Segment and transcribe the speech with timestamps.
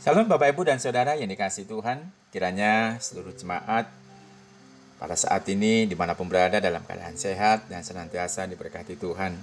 [0.00, 2.00] Salam Bapak Ibu dan Saudara yang dikasih Tuhan,
[2.32, 3.84] kiranya seluruh jemaat
[4.96, 9.36] pada saat ini di mana pun berada dalam keadaan sehat dan senantiasa diberkati Tuhan.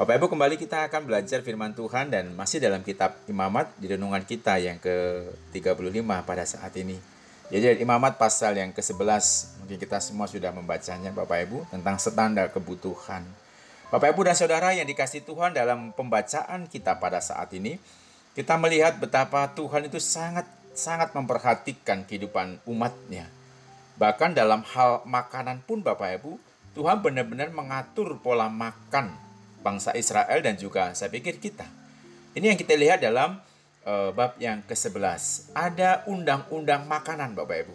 [0.00, 4.24] Bapak Ibu kembali kita akan belajar firman Tuhan dan masih dalam kitab Imamat di renungan
[4.24, 6.96] kita yang ke-35 pada saat ini.
[7.52, 13.28] Jadi Imamat pasal yang ke-11, mungkin kita semua sudah membacanya Bapak Ibu tentang standar kebutuhan.
[13.92, 17.76] Bapak Ibu dan Saudara yang dikasih Tuhan dalam pembacaan kita pada saat ini,
[18.38, 23.26] kita melihat betapa Tuhan itu sangat sangat memperhatikan kehidupan umatnya.
[23.98, 26.38] Bahkan dalam hal makanan pun Bapak Ibu,
[26.78, 29.10] Tuhan benar-benar mengatur pola makan
[29.66, 31.66] bangsa Israel dan juga saya pikir kita.
[32.38, 33.42] Ini yang kita lihat dalam
[33.82, 35.50] uh, bab yang ke-11.
[35.58, 37.74] Ada undang-undang makanan Bapak Ibu.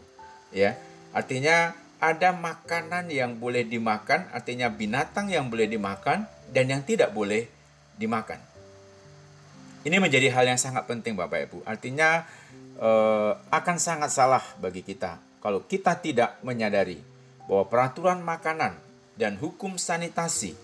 [0.56, 0.80] Ya.
[1.12, 6.24] Artinya ada makanan yang boleh dimakan, artinya binatang yang boleh dimakan
[6.56, 7.52] dan yang tidak boleh
[8.00, 8.53] dimakan.
[9.84, 11.58] Ini menjadi hal yang sangat penting Bapak Ibu.
[11.68, 12.24] Artinya
[12.80, 17.04] eh, akan sangat salah bagi kita kalau kita tidak menyadari
[17.52, 18.80] bahwa peraturan makanan
[19.20, 20.56] dan hukum sanitasi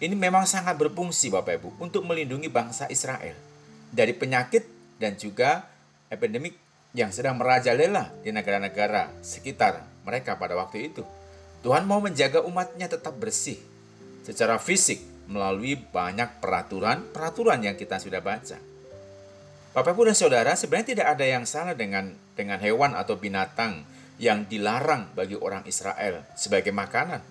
[0.00, 3.36] ini memang sangat berfungsi Bapak Ibu untuk melindungi bangsa Israel
[3.92, 4.64] dari penyakit
[4.96, 5.68] dan juga
[6.08, 6.56] epidemik
[6.96, 11.04] yang sedang merajalela di negara-negara sekitar mereka pada waktu itu.
[11.60, 13.60] Tuhan mau menjaga umatnya tetap bersih
[14.24, 18.60] secara fisik melalui banyak peraturan-peraturan yang kita sudah baca.
[19.72, 23.88] Bapak Ibu dan Saudara, sebenarnya tidak ada yang salah dengan dengan hewan atau binatang
[24.20, 27.24] yang dilarang bagi orang Israel sebagai makanan.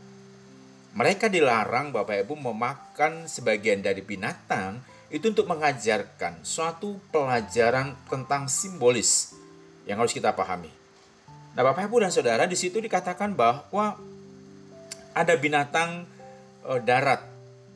[0.97, 9.37] Mereka dilarang Bapak Ibu memakan sebagian dari binatang itu untuk mengajarkan suatu pelajaran tentang simbolis
[9.87, 10.71] yang harus kita pahami.
[11.51, 13.99] Nah, Bapak Ibu dan Saudara, di situ dikatakan bahwa
[15.11, 16.07] ada binatang
[16.63, 17.27] e, darat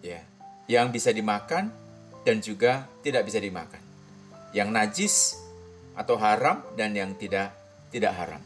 [0.06, 0.22] ya
[0.66, 1.70] yang bisa dimakan
[2.25, 3.81] dan juga tidak bisa dimakan.
[4.53, 5.16] Yang najis
[5.94, 7.53] atau haram dan yang tidak
[7.94, 8.42] tidak haram.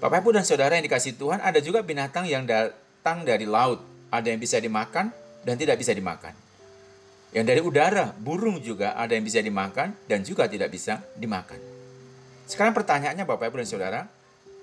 [0.00, 3.84] Bapak Ibu dan Saudara yang dikasih Tuhan, ada juga binatang yang datang dari laut.
[4.08, 5.12] Ada yang bisa dimakan
[5.44, 6.32] dan tidak bisa dimakan.
[7.30, 11.60] Yang dari udara, burung juga ada yang bisa dimakan dan juga tidak bisa dimakan.
[12.48, 14.00] Sekarang pertanyaannya Bapak Ibu dan Saudara,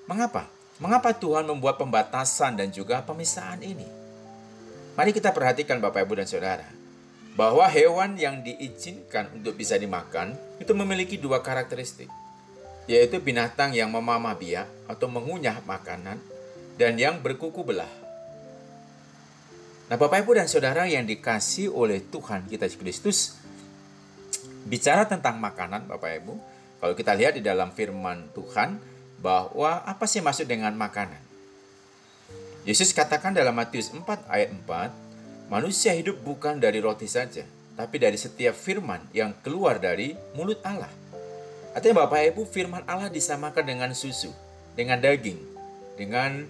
[0.09, 0.49] mengapa?
[0.83, 4.06] Mengapa Tuhan membuat pembatasan dan juga pemisahan ini?
[4.97, 6.65] Mari kita perhatikan Bapak Ibu dan Saudara,
[7.37, 12.09] bahwa hewan yang diizinkan untuk bisa dimakan itu memiliki dua karakteristik,
[12.89, 16.17] yaitu binatang yang memamah biak atau mengunyah makanan
[16.81, 17.93] dan yang berkuku belah.
[19.85, 23.37] Nah, Bapak Ibu dan Saudara yang dikasih oleh Tuhan kita Kristus,
[24.65, 26.33] bicara tentang makanan, Bapak Ibu,
[26.81, 28.81] kalau kita lihat di dalam firman Tuhan,
[29.21, 31.26] bahwa apa sih maksud dengan makanan?
[32.67, 37.47] Yesus katakan dalam Matius 4 ayat 4, Manusia hidup bukan dari roti saja,
[37.79, 40.91] tapi dari setiap firman yang keluar dari mulut Allah.
[41.71, 44.35] Artinya Bapak Ibu, firman Allah disamakan dengan susu,
[44.75, 45.39] dengan daging,
[45.95, 46.43] dengan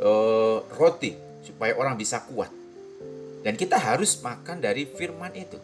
[0.00, 1.12] uh, roti,
[1.44, 2.48] supaya orang bisa kuat.
[3.44, 5.60] Dan kita harus makan dari firman itu.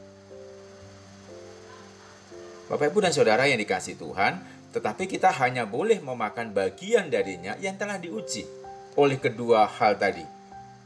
[2.69, 4.37] Bapak Ibu dan Saudara yang dikasih Tuhan,
[4.77, 8.64] tetapi kita hanya boleh memakan bagian darinya yang telah diuji
[8.95, 10.23] oleh kedua hal tadi.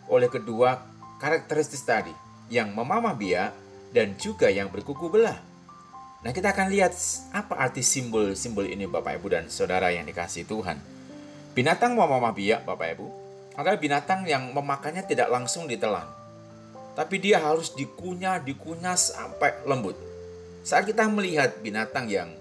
[0.09, 0.81] Oleh kedua
[1.21, 2.13] karakteristik tadi
[2.49, 3.53] yang memamah biak
[3.93, 5.37] dan juga yang berkuku belah.
[6.19, 6.97] Nah, kita akan lihat
[7.31, 10.81] apa arti simbol-simbol ini Bapak Ibu dan Saudara yang dikasih Tuhan.
[11.55, 13.07] Binatang memamah biak Bapak Ibu
[13.55, 16.07] adalah binatang yang memakannya tidak langsung ditelan.
[16.99, 19.95] Tapi dia harus dikunyah, dikunyah sampai lembut.
[20.67, 22.35] Saat kita melihat binatang yang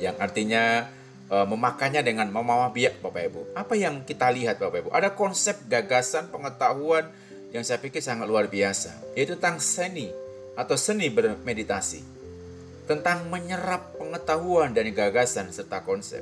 [0.00, 0.88] yang artinya
[1.32, 3.40] e, memakannya dengan memamah biak Bapak Ibu.
[3.56, 4.90] Apa yang kita lihat Bapak Ibu?
[4.92, 7.08] Ada konsep gagasan pengetahuan
[7.56, 10.12] yang saya pikir sangat luar biasa, yaitu tentang seni
[10.52, 12.04] atau seni bermeditasi,
[12.84, 16.20] tentang menyerap pengetahuan dan gagasan serta konsep.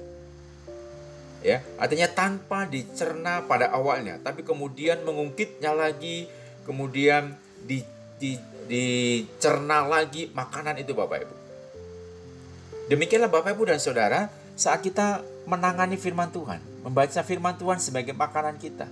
[1.40, 6.28] Ya, artinya tanpa dicerna pada awalnya, tapi kemudian mengungkitnya lagi,
[6.68, 7.32] kemudian
[7.64, 7.80] di,
[8.20, 8.36] di,
[8.68, 11.34] dicerna lagi makanan itu Bapak Ibu.
[12.92, 18.60] Demikianlah Bapak Ibu dan Saudara saat kita menangani firman Tuhan, membaca firman Tuhan sebagai makanan
[18.60, 18.84] kita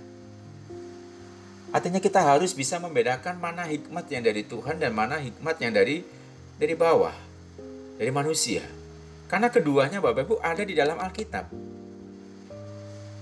[1.69, 6.01] Artinya kita harus bisa membedakan mana hikmat yang dari Tuhan dan mana hikmat yang dari
[6.57, 7.13] dari bawah,
[8.01, 8.65] dari manusia.
[9.29, 11.45] Karena keduanya Bapak Ibu ada di dalam Alkitab.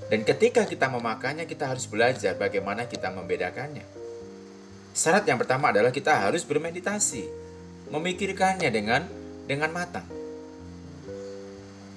[0.07, 3.83] Dan ketika kita memakannya, kita harus belajar bagaimana kita membedakannya.
[4.95, 7.27] Syarat yang pertama adalah kita harus bermeditasi,
[7.91, 9.03] memikirkannya dengan
[9.43, 10.16] dengan matang.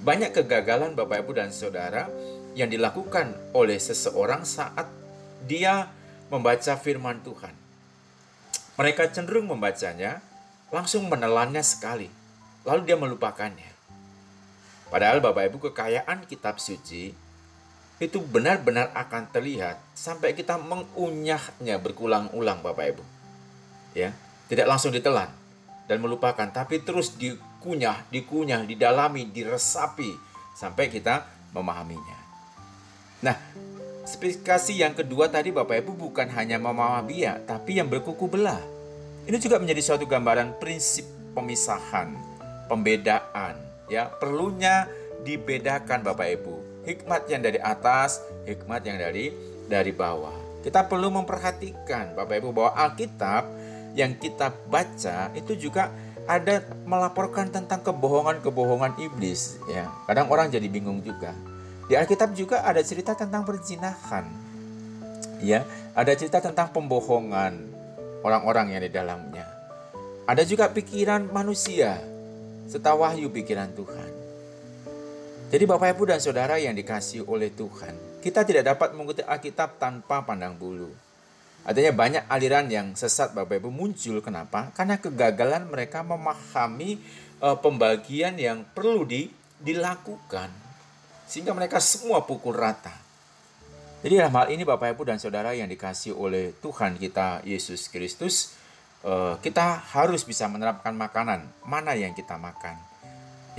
[0.01, 2.09] Banyak kegagalan Bapak Ibu dan Saudara
[2.57, 4.89] yang dilakukan oleh seseorang saat
[5.45, 5.93] dia
[6.33, 7.53] membaca firman Tuhan.
[8.81, 10.25] Mereka cenderung membacanya,
[10.73, 12.09] langsung menelannya sekali,
[12.65, 13.69] lalu dia melupakannya.
[14.89, 17.13] Padahal Bapak Ibu kekayaan kitab suci
[18.01, 23.03] itu benar-benar akan terlihat sampai kita mengunyahnya berulang-ulang Bapak Ibu.
[23.93, 24.17] Ya,
[24.49, 25.29] tidak langsung ditelan
[25.85, 27.13] dan melupakan tapi terus
[27.61, 30.09] dikunyah, dikunyah, didalami, diresapi
[30.57, 32.17] sampai kita memahaminya.
[33.21, 33.37] Nah,
[34.01, 38.57] spesifikasi yang kedua tadi Bapak Ibu bukan hanya memahami ya, tapi yang berkuku belah.
[39.29, 41.05] Ini juga menjadi suatu gambaran prinsip
[41.37, 42.17] pemisahan,
[42.65, 43.53] pembedaan,
[43.91, 44.87] ya perlunya
[45.21, 46.55] dibedakan Bapak Ibu
[46.87, 49.35] hikmat yang dari atas hikmat yang dari
[49.67, 53.43] dari bawah kita perlu memperhatikan Bapak Ibu bahwa Alkitab
[53.93, 55.91] yang kita baca itu juga
[56.29, 61.33] ada melaporkan tentang kebohongan-kebohongan iblis ya kadang orang jadi bingung juga
[61.89, 64.25] di Alkitab juga ada cerita tentang perzinahan
[65.41, 65.65] ya
[65.97, 67.57] ada cerita tentang pembohongan
[68.21, 69.45] orang-orang yang di dalamnya
[70.29, 72.11] ada juga pikiran manusia
[72.71, 74.11] serta wahyu pikiran Tuhan.
[75.51, 80.23] Jadi Bapak Ibu dan Saudara yang dikasih oleh Tuhan, kita tidak dapat mengikuti Alkitab tanpa
[80.23, 80.87] pandang bulu.
[81.61, 84.73] Artinya banyak aliran yang sesat Bapak Ibu muncul kenapa?
[84.73, 86.97] Karena kegagalan mereka memahami
[87.37, 89.29] uh, pembagian yang perlu di,
[89.61, 90.49] dilakukan.
[91.29, 92.93] Sehingga mereka semua pukul rata.
[94.01, 98.57] Jadi dalam hal ini Bapak Ibu dan Saudara yang dikasih oleh Tuhan kita Yesus Kristus,
[99.05, 102.77] uh, kita harus bisa menerapkan makanan mana yang kita makan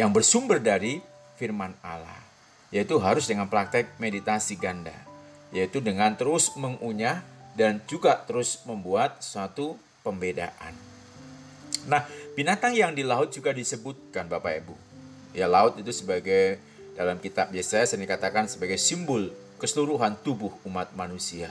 [0.01, 1.03] yang bersumber dari
[1.37, 2.21] firman Allah
[2.73, 4.95] yaitu harus dengan praktek meditasi ganda
[5.53, 7.21] yaitu dengan terus mengunyah
[7.53, 10.73] dan juga terus membuat suatu pembedaan.
[11.87, 12.07] Nah,
[12.39, 14.75] binatang yang di laut juga disebutkan Bapak Ibu.
[15.35, 16.61] Ya, laut itu sebagai
[16.95, 21.51] dalam kitab Yesaya sering dikatakan sebagai simbol keseluruhan tubuh umat manusia.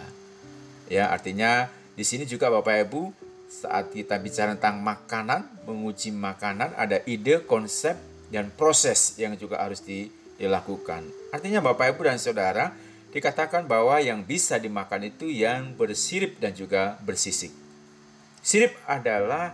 [0.91, 3.01] Ya, artinya di sini juga Bapak Ibu
[3.51, 7.99] saat kita bicara tentang makanan, menguji makanan, ada ide, konsep,
[8.31, 11.03] dan proses yang juga harus dilakukan.
[11.35, 12.71] Artinya Bapak Ibu dan Saudara,
[13.11, 17.51] dikatakan bahwa yang bisa dimakan itu yang bersirip dan juga bersisik.
[18.41, 19.53] Sirip adalah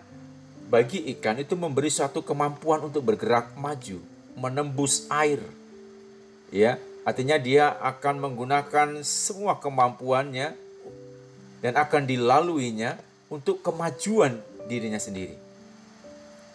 [0.72, 4.00] bagi ikan itu memberi suatu kemampuan untuk bergerak maju,
[4.38, 5.44] menembus air.
[6.54, 10.56] Ya, artinya dia akan menggunakan semua kemampuannya
[11.60, 12.96] dan akan dilaluinya
[13.28, 14.40] untuk kemajuan
[14.72, 15.36] dirinya sendiri.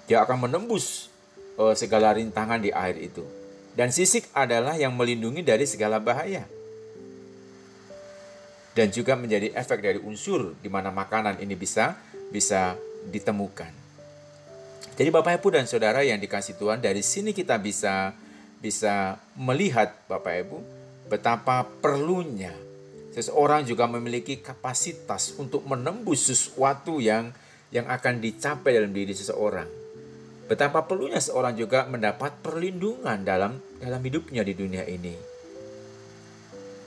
[0.08, 1.12] Dia akan menembus
[1.56, 3.25] uh, segala rintangan di air itu.
[3.72, 6.44] Dan sisik adalah yang melindungi dari segala bahaya.
[8.73, 11.97] Dan juga menjadi efek dari unsur di mana makanan ini bisa
[12.33, 12.77] bisa
[13.09, 13.69] ditemukan.
[14.97, 18.17] Jadi Bapak Ibu dan Saudara yang dikasih Tuhan, dari sini kita bisa
[18.61, 20.59] bisa melihat Bapak Ibu
[21.13, 22.55] betapa perlunya
[23.13, 27.29] Seseorang juga memiliki kapasitas untuk menembus sesuatu yang
[27.69, 29.69] yang akan dicapai dalam diri seseorang.
[30.49, 35.31] Betapa perlunya seorang juga mendapat perlindungan dalam dalam hidupnya di dunia ini.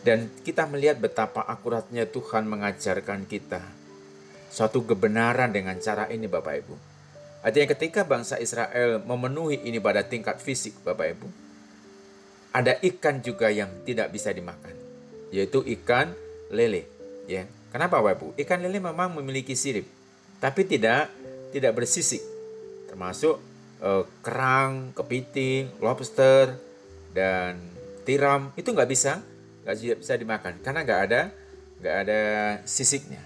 [0.05, 3.65] Dan kita melihat betapa akuratnya Tuhan mengajarkan kita
[4.53, 6.75] suatu kebenaran dengan cara ini Bapak Ibu.
[7.41, 11.27] Artinya ketika bangsa Israel memenuhi ini pada tingkat fisik Bapak Ibu,
[12.53, 14.77] ada ikan juga yang tidak bisa dimakan
[15.33, 16.13] yaitu ikan
[16.53, 16.85] lele.
[17.25, 18.27] Ya, kenapa Bapak Ibu?
[18.37, 19.89] Ikan lele memang memiliki sirip,
[20.37, 21.09] tapi tidak
[21.49, 22.21] tidak bersisik,
[22.87, 23.41] termasuk
[23.81, 26.55] eh, kerang, kepiting, lobster,
[27.11, 27.57] dan
[28.05, 29.19] tiram itu nggak bisa
[29.65, 31.21] nggak bisa dimakan karena nggak ada
[31.81, 32.21] nggak ada
[32.69, 33.19] sisiknya.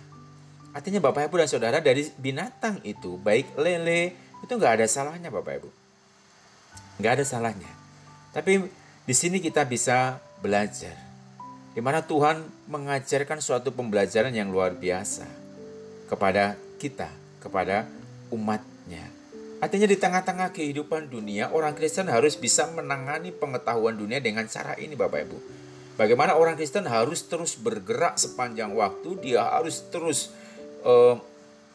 [0.72, 5.60] Artinya Bapak Ibu dan Saudara dari binatang itu baik lele itu nggak ada salahnya Bapak
[5.60, 5.70] Ibu,
[7.04, 7.72] nggak ada salahnya.
[8.32, 8.64] Tapi
[9.04, 10.96] di sini kita bisa belajar
[11.76, 12.42] di mana Tuhan
[12.72, 15.28] mengajarkan suatu pembelajaran yang luar biasa
[16.08, 17.12] kepada kita,
[17.44, 17.86] kepada
[18.34, 19.06] umatnya.
[19.60, 24.96] Artinya di tengah-tengah kehidupan dunia, orang Kristen harus bisa menangani pengetahuan dunia dengan cara ini
[24.96, 25.38] Bapak Ibu.
[26.00, 30.32] Bagaimana orang Kristen harus terus bergerak sepanjang waktu, dia harus terus
[30.88, 31.20] uh,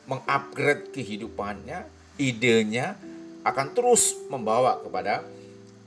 [0.09, 1.85] mengupgrade kehidupannya,
[2.17, 2.97] idenya
[3.45, 5.21] akan terus membawa kepada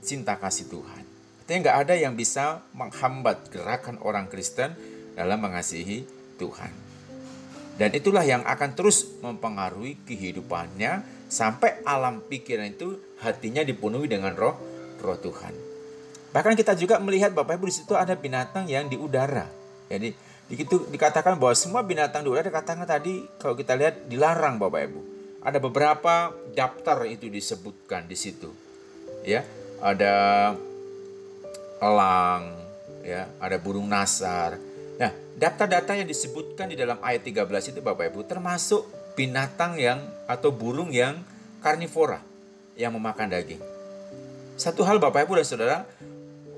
[0.06, 1.02] cinta kasih Tuhan.
[1.42, 4.78] Artinya nggak ada yang bisa menghambat gerakan orang Kristen
[5.18, 6.06] dalam mengasihi
[6.38, 6.70] Tuhan.
[7.74, 14.54] Dan itulah yang akan terus mempengaruhi kehidupannya sampai alam pikiran itu hatinya dipenuhi dengan roh
[15.02, 15.67] roh Tuhan.
[16.38, 19.50] Bahkan kita juga melihat Bapak Ibu di situ ada binatang yang di udara.
[19.90, 20.14] Jadi
[20.54, 25.00] itu dikatakan bahwa semua binatang di udara dikatakan tadi kalau kita lihat dilarang Bapak Ibu.
[25.42, 28.54] Ada beberapa daftar itu disebutkan di situ.
[29.26, 29.42] Ya,
[29.82, 30.54] ada
[31.82, 32.54] elang,
[33.02, 34.62] ya, ada burung nasar.
[34.94, 38.86] Nah, data-data yang disebutkan di dalam ayat 13 itu Bapak Ibu termasuk
[39.18, 41.18] binatang yang atau burung yang
[41.66, 42.22] karnivora
[42.78, 43.58] yang memakan daging.
[44.54, 45.78] Satu hal Bapak Ibu dan Saudara,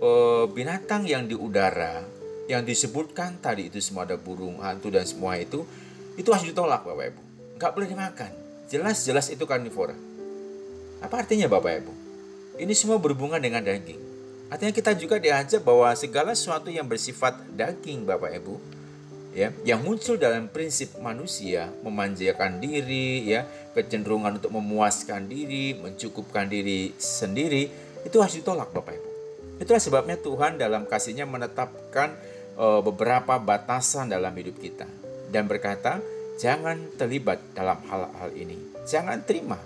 [0.00, 2.02] eh, binatang yang di udara
[2.50, 5.62] yang disebutkan tadi itu semua ada burung, hantu dan semua itu
[6.18, 7.22] itu harus ditolak Bapak Ibu.
[7.62, 8.30] Nggak boleh dimakan.
[8.66, 9.94] Jelas-jelas itu karnivora.
[10.98, 11.92] Apa artinya Bapak Ibu?
[12.58, 14.02] Ini semua berhubungan dengan daging.
[14.50, 18.58] Artinya kita juga diajak bahwa segala sesuatu yang bersifat daging Bapak Ibu
[19.30, 23.46] ya yang muncul dalam prinsip manusia memanjakan diri ya
[23.78, 27.70] kecenderungan untuk memuaskan diri mencukupkan diri sendiri
[28.02, 29.09] itu harus ditolak Bapak Ibu
[29.60, 32.16] itulah sebabnya Tuhan dalam kasihnya menetapkan
[32.56, 34.88] uh, beberapa batasan dalam hidup kita.
[35.30, 36.02] Dan berkata
[36.40, 38.58] jangan terlibat dalam hal-hal ini.
[38.88, 39.60] Jangan terima.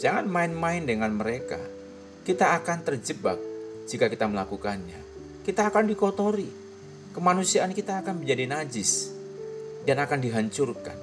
[0.00, 1.60] Jangan main-main dengan mereka.
[2.22, 3.38] Kita akan terjebak
[3.90, 4.98] jika kita melakukannya.
[5.42, 6.48] Kita akan dikotori.
[7.12, 9.12] Kemanusiaan kita akan menjadi najis
[9.84, 10.96] dan akan dihancurkan.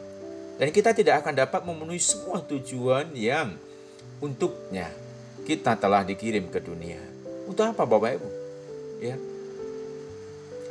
[0.59, 3.55] Dan kita tidak akan dapat memenuhi semua tujuan yang
[4.19, 4.91] untuknya.
[5.47, 6.99] Kita telah dikirim ke dunia.
[7.49, 8.29] Untuk apa Bapak Ibu?
[9.01, 9.17] Ya.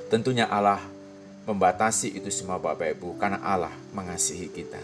[0.06, 0.78] Tentunya Allah
[1.42, 4.78] membatasi itu semua Bapak Ibu karena Allah mengasihi kita.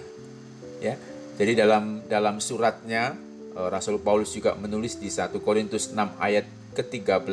[0.82, 0.98] Ya.
[1.38, 3.14] Jadi dalam dalam suratnya
[3.54, 7.30] eh, Rasul Paulus juga menulis di 1 Korintus 6 ayat ke-13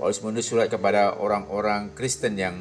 [0.00, 2.54] Paulus menulis surat kepada orang-orang Kristen yang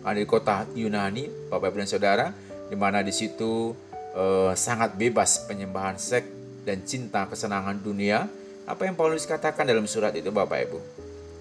[0.00, 2.26] ada di kota Yunani, Bapak Ibu dan Saudara,
[2.66, 3.76] di mana di situ
[4.16, 6.26] eh, sangat bebas penyembahan seks
[6.66, 8.26] dan cinta kesenangan dunia.
[8.66, 10.78] Apa yang Paulus katakan dalam surat itu Bapak Ibu?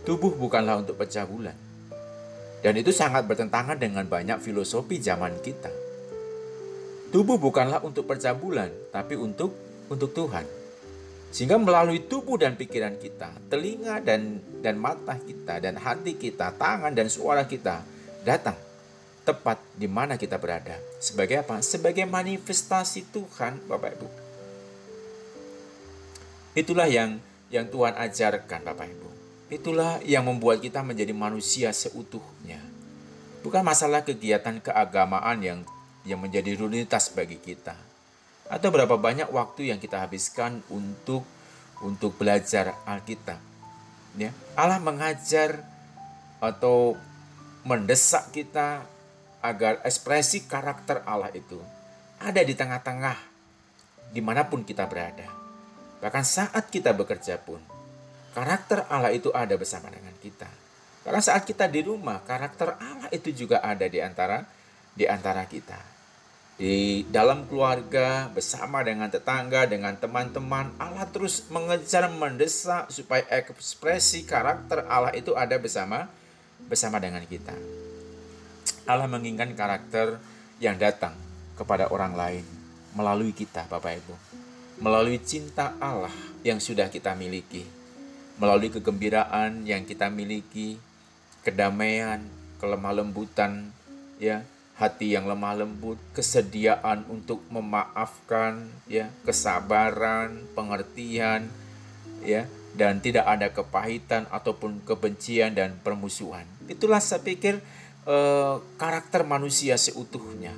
[0.06, 1.58] Tubuh bukanlah untuk pecah bulan.
[2.62, 5.74] Dan itu sangat bertentangan dengan banyak filosofi zaman kita.
[7.10, 9.58] Tubuh bukanlah untuk pecah bulan, tapi untuk
[9.90, 10.46] untuk Tuhan.
[11.34, 16.94] Sehingga melalui tubuh dan pikiran kita, telinga dan dan mata kita dan hati kita, tangan
[16.94, 17.82] dan suara kita
[18.22, 18.58] datang
[19.26, 20.78] tepat di mana kita berada.
[21.02, 21.58] Sebagai apa?
[21.66, 24.25] Sebagai manifestasi Tuhan, Bapak Ibu.
[26.56, 27.20] Itulah yang
[27.52, 29.10] yang Tuhan ajarkan, Bapak Ibu.
[29.52, 32.64] Itulah yang membuat kita menjadi manusia seutuhnya.
[33.46, 35.60] Bukan masalah kegiatan keagamaan yang
[36.08, 37.76] yang menjadi rutinitas bagi kita
[38.46, 41.26] atau berapa banyak waktu yang kita habiskan untuk
[41.82, 43.42] untuk belajar Alkitab.
[44.16, 45.60] Ya, Allah mengajar
[46.40, 46.96] atau
[47.68, 48.86] mendesak kita
[49.44, 51.60] agar ekspresi karakter Allah itu
[52.18, 53.18] ada di tengah-tengah
[54.16, 55.45] di mana pun kita berada.
[56.06, 57.58] Bahkan saat kita bekerja pun,
[58.38, 60.46] karakter Allah itu ada bersama dengan kita.
[61.02, 64.46] Bahkan saat kita di rumah, karakter Allah itu juga ada di antara
[64.94, 65.96] di antara kita
[66.56, 74.88] di dalam keluarga, bersama dengan tetangga, dengan teman-teman, Allah terus mengejar, mendesak supaya ekspresi karakter
[74.88, 76.08] Allah itu ada bersama
[76.72, 77.52] bersama dengan kita.
[78.88, 80.16] Allah menginginkan karakter
[80.64, 81.12] yang datang
[81.60, 82.46] kepada orang lain
[82.96, 84.45] melalui kita, Bapak Ibu.
[84.76, 86.12] Melalui cinta Allah
[86.44, 87.64] yang sudah kita miliki,
[88.36, 90.76] melalui kegembiraan yang kita miliki,
[91.48, 92.20] kedamaian,
[92.60, 93.72] kelemah lembutan,
[94.20, 94.44] ya,
[94.76, 101.48] hati yang lemah lembut, kesediaan untuk memaafkan, ya, kesabaran, pengertian,
[102.20, 102.44] ya,
[102.76, 106.44] dan tidak ada kepahitan ataupun kebencian dan permusuhan.
[106.68, 107.64] Itulah saya pikir
[108.04, 110.52] eh, karakter manusia seutuhnya,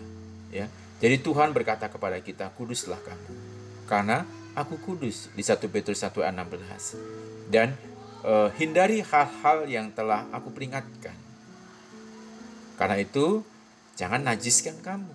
[0.50, 0.66] ya.
[0.98, 3.47] Jadi Tuhan berkata kepada kita, kuduslah kamu,
[3.88, 7.50] karena aku kudus di 1 Petrus 1 ayat 16.
[7.50, 7.74] Dan
[8.28, 11.16] eh, hindari hal-hal yang telah aku peringatkan.
[12.78, 13.42] Karena itu,
[13.98, 15.10] Jangan najiskan kamu.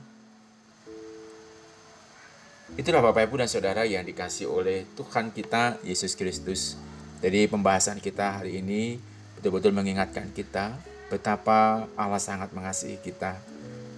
[2.74, 6.74] Itulah Bapak Ibu dan Saudara yang dikasih oleh Tuhan kita Yesus Kristus.
[7.22, 8.98] Jadi pembahasan kita hari ini
[9.38, 10.74] betul-betul mengingatkan kita
[11.06, 13.38] betapa Allah sangat mengasihi kita.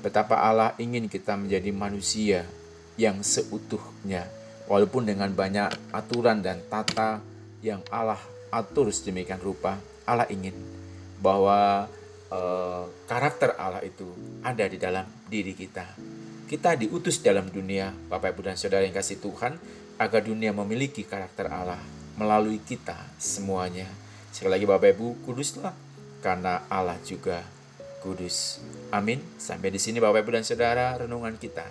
[0.05, 2.45] Betapa Allah ingin kita menjadi manusia
[3.01, 4.29] yang seutuhnya.
[4.65, 7.21] Walaupun dengan banyak aturan dan tata
[7.61, 9.77] yang Allah atur sedemikian rupa,
[10.09, 10.57] Allah ingin
[11.21, 11.89] bahwa
[12.35, 14.11] Eh, karakter Allah itu
[14.43, 15.87] ada di dalam diri kita.
[16.51, 19.55] Kita diutus dalam dunia, Bapak Ibu dan Saudara yang kasih Tuhan,
[20.03, 21.79] agar dunia memiliki karakter Allah
[22.19, 23.87] melalui kita semuanya.
[24.35, 25.71] Sekali lagi Bapak Ibu, kuduslah
[26.27, 27.47] karena Allah juga
[28.03, 28.59] kudus.
[28.91, 29.23] Amin.
[29.39, 31.65] Sampai di sini Bapak Ibu dan Saudara renungan kita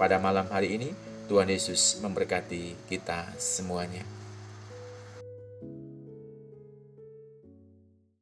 [0.00, 0.96] pada malam hari ini.
[1.26, 4.15] Tuhan Yesus memberkati kita semuanya.